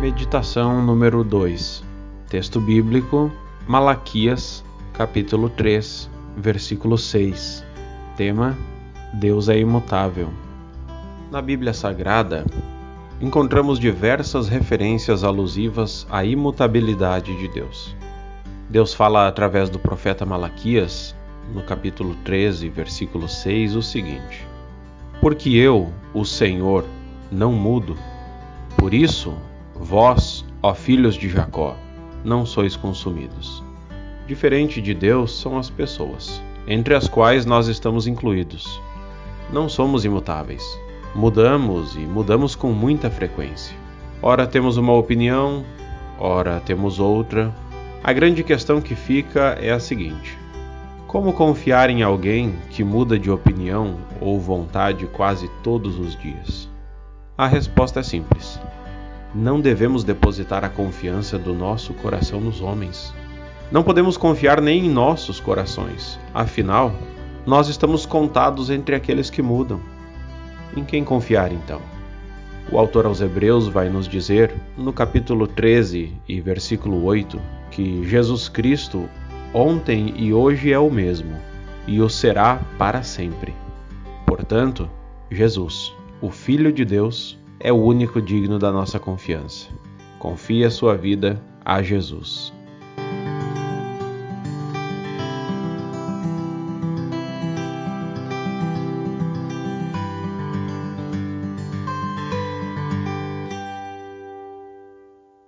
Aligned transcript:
Meditação 0.00 0.82
número 0.84 1.24
2. 1.24 1.82
Texto 2.28 2.60
bíblico: 2.60 3.32
Malaquias, 3.66 4.62
capítulo 4.92 5.48
3, 5.48 6.10
versículo 6.36 6.98
6. 6.98 7.64
Tema: 8.14 8.54
Deus 9.14 9.48
é 9.48 9.58
imutável. 9.58 10.28
Na 11.30 11.40
Bíblia 11.40 11.72
Sagrada, 11.72 12.44
encontramos 13.22 13.78
diversas 13.78 14.48
referências 14.48 15.24
alusivas 15.24 16.06
à 16.10 16.22
imutabilidade 16.22 17.34
de 17.34 17.48
Deus. 17.48 17.96
Deus 18.68 18.92
fala 18.92 19.26
através 19.26 19.70
do 19.70 19.78
profeta 19.78 20.26
Malaquias, 20.26 21.16
no 21.54 21.62
capítulo 21.62 22.14
13, 22.22 22.68
versículo 22.68 23.26
6, 23.26 23.74
o 23.74 23.82
seguinte: 23.82 24.46
Porque 25.22 25.48
eu, 25.48 25.90
o 26.12 26.22
Senhor, 26.22 26.84
não 27.32 27.50
mudo. 27.50 27.96
Por 28.76 28.92
isso, 28.92 29.34
vós, 29.80 30.44
ó 30.62 30.74
filhos 30.74 31.14
de 31.14 31.28
Jacó, 31.28 31.76
não 32.24 32.44
sois 32.44 32.76
consumidos. 32.76 33.62
Diferente 34.26 34.82
de 34.82 34.92
Deus 34.92 35.38
são 35.38 35.58
as 35.58 35.70
pessoas, 35.70 36.42
entre 36.66 36.94
as 36.94 37.08
quais 37.08 37.46
nós 37.46 37.68
estamos 37.68 38.06
incluídos. 38.06 38.80
Não 39.52 39.68
somos 39.68 40.04
imutáveis 40.04 40.64
Mudamos 41.16 41.96
e 41.96 42.00
mudamos 42.00 42.54
com 42.54 42.72
muita 42.72 43.10
frequência. 43.10 43.74
Ora 44.20 44.46
temos 44.46 44.76
uma 44.76 44.92
opinião, 44.92 45.64
ora 46.18 46.60
temos 46.60 47.00
outra. 47.00 47.54
A 48.04 48.12
grande 48.12 48.44
questão 48.44 48.82
que 48.82 48.94
fica 48.94 49.56
é 49.58 49.72
a 49.72 49.80
seguinte: 49.80 50.38
como 51.06 51.32
confiar 51.32 51.88
em 51.88 52.02
alguém 52.02 52.54
que 52.68 52.84
muda 52.84 53.18
de 53.18 53.30
opinião 53.30 53.96
ou 54.20 54.38
vontade 54.38 55.06
quase 55.06 55.48
todos 55.62 55.98
os 55.98 56.14
dias? 56.20 56.68
A 57.38 57.46
resposta 57.46 58.00
é 58.00 58.02
simples. 58.02 58.60
Não 59.38 59.60
devemos 59.60 60.02
depositar 60.02 60.64
a 60.64 60.68
confiança 60.70 61.38
do 61.38 61.52
nosso 61.52 61.92
coração 61.92 62.40
nos 62.40 62.62
homens. 62.62 63.12
Não 63.70 63.82
podemos 63.82 64.16
confiar 64.16 64.62
nem 64.62 64.86
em 64.86 64.90
nossos 64.90 65.38
corações, 65.38 66.18
afinal, 66.32 66.90
nós 67.44 67.68
estamos 67.68 68.06
contados 68.06 68.70
entre 68.70 68.94
aqueles 68.94 69.28
que 69.28 69.42
mudam. 69.42 69.78
Em 70.74 70.82
quem 70.82 71.04
confiar 71.04 71.52
então? 71.52 71.82
O 72.72 72.78
autor 72.78 73.04
aos 73.04 73.20
Hebreus 73.20 73.68
vai 73.68 73.90
nos 73.90 74.08
dizer, 74.08 74.54
no 74.74 74.90
capítulo 74.90 75.46
13 75.46 76.14
e 76.26 76.40
versículo 76.40 77.04
8, 77.04 77.38
que 77.70 78.08
Jesus 78.08 78.48
Cristo 78.48 79.06
ontem 79.52 80.14
e 80.16 80.32
hoje 80.32 80.72
é 80.72 80.78
o 80.78 80.90
mesmo, 80.90 81.36
e 81.86 82.00
o 82.00 82.08
será 82.08 82.58
para 82.78 83.02
sempre. 83.02 83.52
Portanto, 84.24 84.88
Jesus, 85.30 85.92
o 86.22 86.30
Filho 86.30 86.72
de 86.72 86.86
Deus, 86.86 87.38
é 87.60 87.72
o 87.72 87.76
único 87.76 88.20
digno 88.20 88.58
da 88.58 88.70
nossa 88.70 88.98
confiança. 88.98 89.68
Confie 90.18 90.64
a 90.64 90.70
sua 90.70 90.96
vida 90.96 91.42
a 91.64 91.82
Jesus. 91.82 92.55